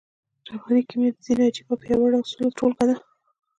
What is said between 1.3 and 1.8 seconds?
عجييو او